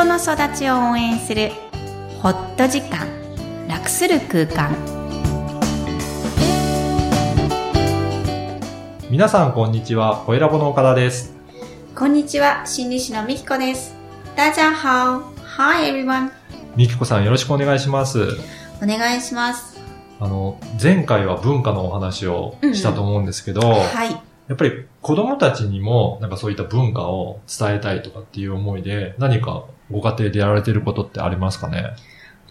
[0.00, 1.50] 人の育ちを応援する
[2.22, 3.06] ホット時間
[3.68, 4.74] 楽する空間。
[9.10, 11.34] 皆さんこんにちは、声ラボの岡田です。
[11.94, 12.64] こんにちは。
[12.64, 13.94] 心理師のみきこです。
[14.36, 15.22] 大家好
[15.58, 16.30] Hi everyone.
[16.76, 18.38] みきこさんよろしくお願いします。
[18.82, 19.78] お願いします。
[20.18, 24.12] あの、前回は文化のお話をしたと思うんですけど、はい。
[24.48, 31.94] やっぱり子供たちにもなんかそういった文化を伝えたいとかっていう思いで何かご家庭でやられてることってありますかね？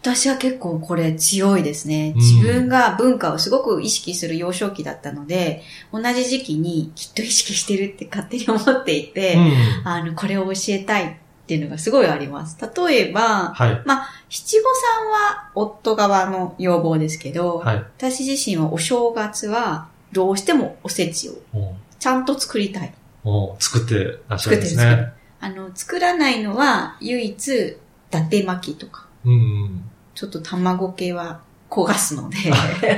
[0.00, 2.12] 私は結構これ強いですね。
[2.14, 5.62] うん自分が文化をすごく意識する幼少期だったので、
[5.92, 9.88] 同じ時期にきっと意識してるって勝手に思っていて、うん。
[9.88, 11.10] あの、これを教えたいっ
[11.48, 12.56] ていうのがすごいあります。
[12.60, 13.82] 例えば、はい。
[14.28, 14.64] 七五
[15.00, 17.76] 三は夫側の要望ですけど、はい。
[17.76, 22.94] 私自身はお正月はどうしてもおせちをおちゃんと作りたい。
[23.24, 25.12] お作ってらっしゃるんです作ってね。
[25.40, 27.76] あの、作らないのは唯一、伊
[28.10, 29.84] 達巻きとか、うん。
[30.14, 32.36] ちょっと卵系は焦がすので、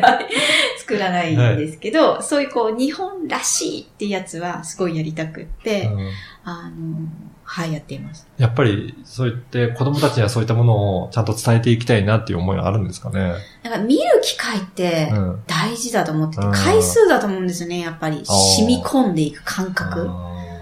[0.79, 6.11] 作らないんですけど、そういうこう、日本らしいってやつはすごいやりたくって、うん
[6.45, 7.09] あの、
[7.43, 8.27] はい、やっています。
[8.39, 13.35] やっぱりそう言って子供たちにはそういったものをちゃんと伝えていきたいなっていう思いがあるんですかね。
[13.63, 15.43] だから見る機会ってうん。
[15.47, 18.19] 大事だと思ってて、うん回数だと思うんですよね、やっぱり。
[18.19, 20.09] ー染み込んでいく感覚。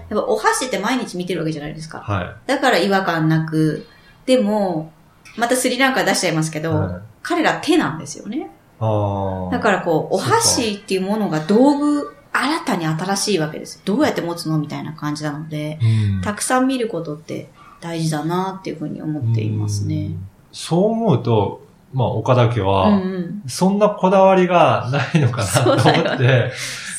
[0.09, 1.99] やあっぱお箸って毎日見てるわけじゃないですか。
[1.99, 2.35] ーはい。
[2.47, 3.85] だから違和感なく、
[4.25, 4.91] でも、
[5.37, 8.49] またスリランカ出しちゃいますけど、はい彼ら手なんですよね。
[8.79, 9.51] ああ。
[9.51, 13.81] だからこう、お箸っていうものが道具、新たに新しいわけです。
[13.83, 17.49] どうやって持つのみたいな感じなので、うんたくさん見ることって
[17.81, 20.05] 大事だなっていうふうに思っていますね。
[20.05, 21.61] うんそう思うと、
[21.93, 23.43] まあ、岡田家うんは、うん。
[23.47, 26.51] そんなこだわりがないのかなと思そうだよって、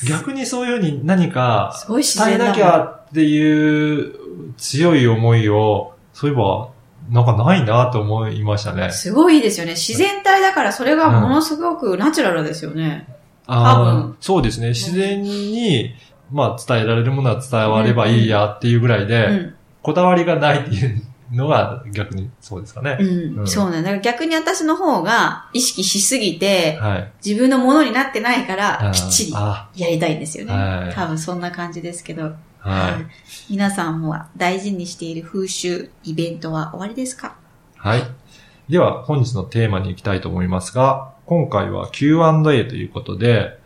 [0.08, 2.62] 逆にそういうふうに何か伝えなき。
[2.62, 4.14] ゃっていう
[4.56, 6.70] 強い思いを、そういえば、
[7.10, 8.90] なんかないなと思いましたね。
[8.92, 9.72] すごいいいですよね。
[9.72, 13.08] 自然体だからそれがものすごくナチュラルですよね。
[13.46, 14.68] あ多分ーそうですね。
[14.68, 15.92] 自然に、
[16.30, 19.54] まあ、伝えられるものは伝わればいいやっていうぐらいで、うん。
[19.82, 21.02] こだわりがないっていう
[21.32, 22.98] のが逆にそうですかね。
[23.00, 23.38] うん。
[23.40, 23.82] うんそうなんだ。
[23.82, 27.12] だから逆に私の方が意識しすぎて、はい。
[27.24, 30.52] 自分のものになってないからきっちりあやりたいんですよね。
[30.52, 32.32] はい多分そんな感じですけど。
[32.58, 33.52] はい。
[33.52, 37.36] 皆さんも大事にしている風習、イベントは終わりですか？
[37.76, 38.02] はい。
[38.68, 43.58] では、本日のテーマに行きたいと思いますが、今回は Q&A ということで、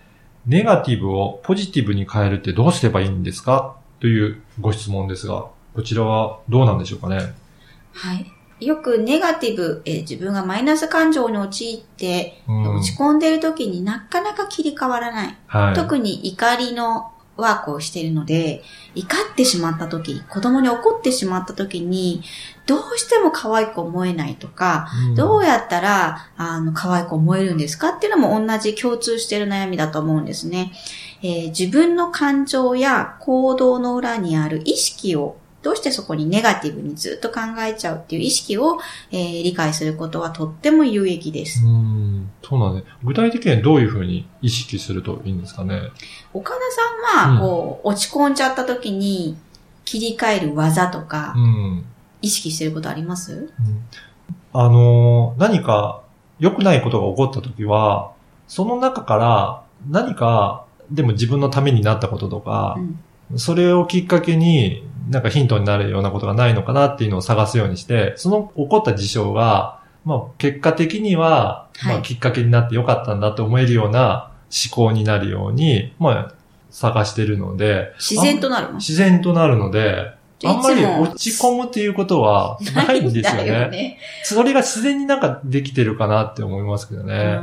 [0.46, 3.76] ネガティブをポジティブに変えるってどうすればいいんですか？
[4.00, 7.34] というご質問ですが、こちらはどうなんでしょうかね？
[7.94, 8.30] はい。
[8.60, 15.38] よくネガティブ、えー自分がマイナス感情に陥って、うん落ち込んでいる時になかなか切り替わらない。
[15.46, 15.74] はい。
[15.74, 18.62] 特に怒りのワークをしているので、
[18.94, 22.22] 怒ってしまった時、子供に怒ってしまった時に、
[22.66, 30.72] どうしても可愛く思えないとか、うんどうやったら、あの、可愛く思えるんですかっていうのも同じ共通している悩みだと思うんですね。
[31.22, 38.78] えー自分の感情や行動の裏にある意識を、どうしてそこにネガティブにずっと考えちゃうっていう意識を、
[39.10, 41.64] えー理解することはとっても有益です。
[41.64, 42.30] うん。
[42.42, 45.80] そうなんで、具体的にはどういうふうに意識するといいんですかね？
[46.32, 46.60] 岡田
[47.16, 49.36] さんは、うんこう、落ち込んじゃった時に
[49.84, 51.84] 切り替える技とかう、ん。
[52.22, 53.50] 意識してることあります？
[54.52, 56.02] あのー何か
[56.38, 58.12] 良くないことが起こったときは、
[58.48, 62.98] その中から何かでも自分のためになったこととかう、ん
[63.36, 74.30] それをきっかけになんかヒントになるようなことがないのかなっていうのを探すようにして、その起こった事象が、まあ結果的には、はいまあきっかけになってよかったんだと思えるような
[74.66, 76.34] 思考になるように、まあ
[76.70, 78.74] 探してるので、自然となるの？
[78.74, 80.12] 自然となるので、
[80.44, 83.76] あんまり落ち込むっていうことはないんですよないんだよね。
[83.76, 83.98] ね。
[84.24, 87.38] それが自然になんかできてるかなって思いますけどうね。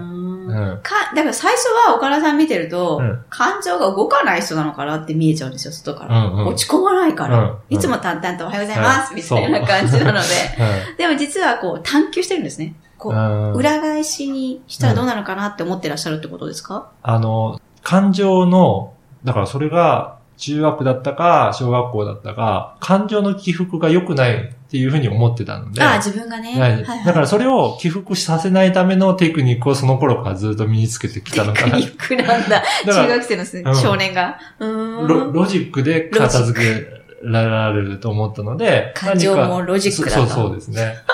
[0.47, 3.24] か、だから最初は岡田さん見てると、うん。
[3.29, 6.25] 感情が動かない人なのかなって見えちゃうんですよ、外から。
[6.25, 6.48] うんうん。
[6.48, 7.39] 落ち込まないから。
[7.39, 7.50] うん。
[7.50, 10.19] うんいつも淡々とおはようございます、はいみたいな感じなので。
[10.62, 10.98] はい。
[10.98, 12.75] でも実はこう探求してるんですね。
[12.98, 18.94] こう、うん裏返しにしたらどうなのかなって思ってらっしゃるってことですか、あの、感情の、
[19.24, 26.57] だからそれが中学だったか、小学校だったか、感情の起伏が良くないっていうふうに思ってたので、ああ、自分がね。
[26.57, 31.75] はいだからそれを起伏させないためのテクニックをその頃からずっと身につけてきたのかな。
[31.81, 32.63] テクニックなんだ。
[32.85, 34.39] だ中学生の少年が。
[34.59, 35.07] うーん。
[35.09, 40.97] ロロジックで片付けられると思ったので、感情もロジックだとそうそうそうですね。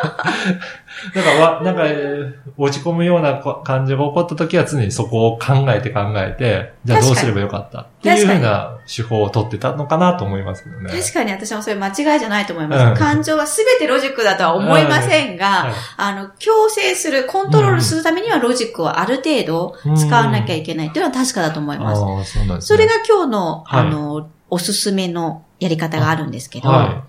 [1.14, 10.90] だからわ、なんか、えー落ち込むようなこ感情が起こった時は常にそこを考えて考えて、じゃあどうすればよかったっていうふうな手法を取ってたのかなと思いますけどね。
[10.90, 12.86] 確かに私もそれ間違いじゃないと思います。
[12.86, 22.02] うん感情は全てロジックだとは思いませんが、はいあの、強制する、コントロールするためにはロジックをある程度使わなきゃいけないっていうのは確かだと思います。
[22.02, 22.78] ああ、そうなんですね。
[22.78, 27.06] それが今日の、はいあの、おすすめのやり方があるんですけど、は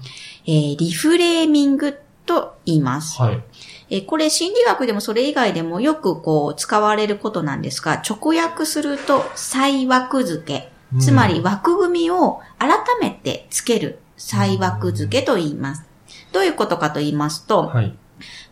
[0.46, 3.20] えーリフレーミングと言います。
[3.22, 3.22] い。
[3.22, 3.42] はい。
[3.90, 10.70] えーこれ心理学でもそれ以外でもよくこう使われることなんですが、直訳すると再枠付け。
[11.00, 12.70] つまり枠組みを改
[13.00, 15.84] めてつける再枠付けと言います。
[16.32, 17.94] どういうことかと言いますと、はい。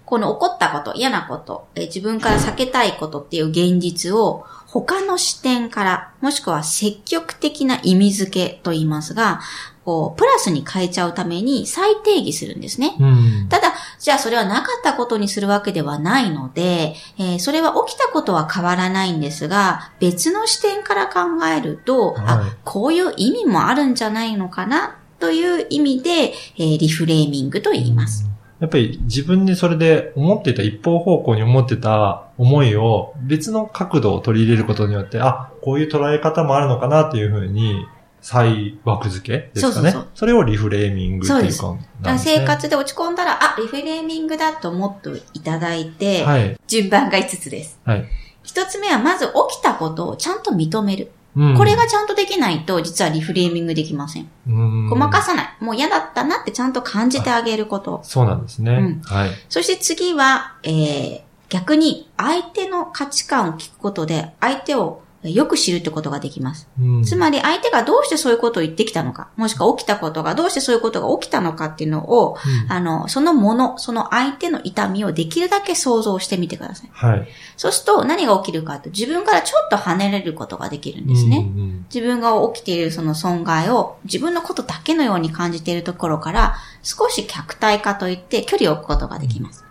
[0.04, 9.40] この起こったこと、嫌なこと、えー自分から避けたいことっていう現実を他の視点から、もしくは積極的な意味付けと言いますが、
[9.84, 12.96] こう、プラスに変えちゃうために再定義するんですね。
[12.98, 13.48] うん。
[13.48, 28.26] ただ、じゃあそれはなかったことにするわけではないので、えーそれは起きたことは変わらないんですが、別の視点から考えると、はいあ、こういう意味もあるんじゃないのかな、という意味で、えーリフレーミングと言います。
[28.66, 37.86] やっぱり自分でそれで思っていた一方方向に思ってた思いを別の角度を取り入れることによって、あ、こういう捉え方もあるのかなというふうに
[38.20, 39.90] 再枠付けですかね。
[39.92, 42.18] そうそうそうれをリフレーミングっていうかなんだか。
[42.18, 46.58] 生活で落ち込んだら、あ、リフレーミングだと思っていただいて、はい。
[46.66, 47.78] 順番が5つです。
[47.84, 48.04] はい。
[48.42, 51.12] 一つ目はまず起きたことをちゃんと認める。
[51.36, 54.28] うんこれがちゃんとできないと、実はリフレーミングできません。
[54.48, 55.56] うんごまかさない。
[55.60, 58.00] もう嫌だったなってちゃんと感じてあげること。
[58.02, 58.72] そうなんですね。
[58.72, 59.30] うんはい。
[59.48, 66.68] そして次は、えー、逆に相手の価値観を聞くことで、相手をよく知るってことができます。
[66.80, 76.90] うんつまり相手がどうしてそういうことを言ってきたのか、もしくは起きたことがどうしてそういうことが起きたのかっていうのを、うんあの、そのもの、その相手の痛みをできるだけ想像してみてください。
[76.92, 77.28] はい。
[77.56, 81.50] そうすると何が起きるかと自分からちょっと離れることができるんですね。
[81.54, 89.64] うんうん自分が起きているその損害を自分のことだけのように感じているところから少し客体化といって距離を置くことができます。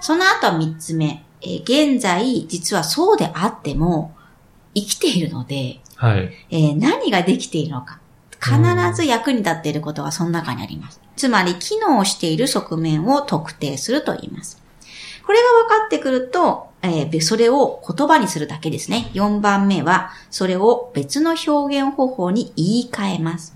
[0.00, 4.14] その後三つ目、えー現在実はそうであっても
[4.74, 6.30] 生きているので、はい。
[6.50, 8.00] えー何ができているのか。
[8.40, 8.54] 必
[8.94, 11.00] ず役に立っていることがその中にあります。
[11.16, 14.62] つまり、機能している側面を特定すると言います。
[15.26, 15.44] これが
[15.74, 19.10] 分かってくると、えーそれを言葉にするだけですね。
[19.14, 23.54] 4番目は、それを別の表現方法に言い換えます。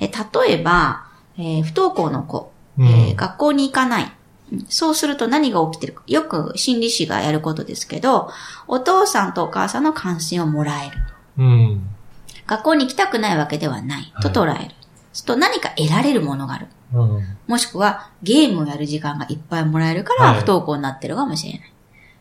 [0.00, 1.04] えー例えば、
[1.38, 4.12] えー不登校の子、うんえー学校に行かない。
[4.52, 6.02] うんそうすると何が起きてるか。
[6.06, 8.30] よく心理師がやることですけど、
[8.66, 10.96] お父さんとお母さんの関心をもらえる。
[11.38, 11.82] うん。
[12.46, 14.74] 学校に行きたくないわけではないと捉える。
[15.12, 16.66] すると何か得られるものがある。
[16.92, 17.22] うん。
[17.46, 21.72] もしくはゲームをやる時間がいっぱいもらえるからはい不登校になってるかもしれない。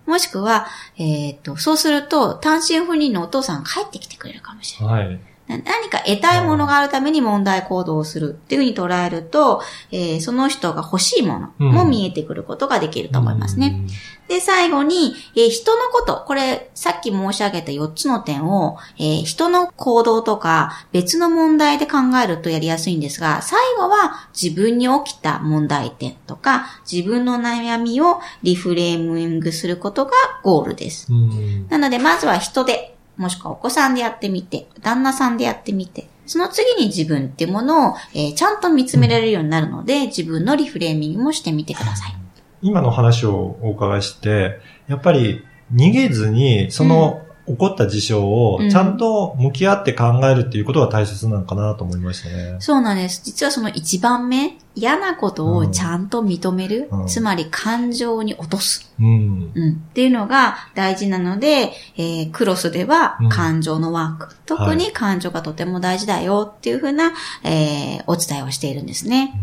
[0.05, 0.67] もしくは、
[0.97, 5.07] えっ、と、そうすると単身赴任のお父さんが帰ってきてくれるかもしれない。
[5.07, 5.19] はい。
[5.49, 9.61] な何か得たいものがあるために問題行動をするっていうふうに捉えると、
[9.91, 13.87] えーその人が欲しいものも見えてくることができると思いますね。
[14.27, 30.11] で、最後に、えー人のこと、これ、さっき申し上げた4つの点を、えー人の行動とか別の問題で考えるとやりやすいんですが、最後は自分に起きた問題点とか、自分の悩みをリフレーミングすることが
[30.43, 31.11] ゴールです。
[31.11, 31.67] うん。
[31.69, 42.15] なので、まずは人で、もしくはお子さんでやってみて、旦那さんでやってみて、その次に自分っていうものを、えーちゃんと見つめられるようになるので、自分のリフレーミングもしてみてください。
[42.61, 52.57] 今の話をお伺いして、やっぱり逃げずに、その起こった事象をちゃんと向き合って考えるっていうことが大切なのかなと思いましたね。
[52.59, 53.23] そうなんです。
[53.25, 56.89] 実はその一番目、嫌なことをちゃんと認める。
[56.91, 58.93] うんつまり感情に落とす。
[58.99, 59.51] うん。
[59.55, 59.73] うん。
[59.73, 64.35] っていうのが大事なので、えークロスではうん感情のワーク。
[64.45, 67.13] 特に感情がとても大事だよっていうふうな、
[67.43, 69.33] えーお伝えをしているんですね。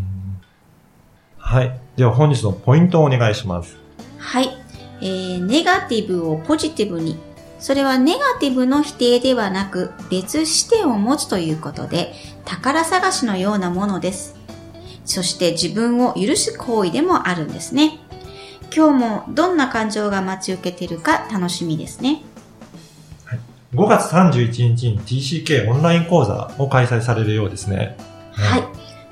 [1.37, 1.77] はい。
[1.97, 3.75] では本日のポイントをお願いします。
[4.17, 4.49] はい。
[5.01, 7.26] えーネガティブをポジティブに。
[7.59, 12.13] それはネガティブの否定ではなく別視点を持つということで
[12.45, 14.35] 宝探しのようなものです。
[15.05, 17.99] そして自分を許す行為でもあるんですね。
[18.75, 22.21] 今日もどんな感情が待ち受けているか楽しみですね。
[23.73, 27.97] 5月31日に TCK オンライン講座を開催されるようですね。
[28.31, 28.63] はい。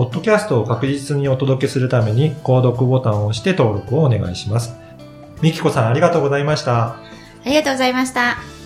[0.00, 4.74] ポッドキャストを確実にお届けするために、購読ボタンを押して登録をお願いします。
[5.42, 6.94] みきこさんありがとうございました。
[6.94, 7.02] あ
[7.44, 8.59] りがとうございました。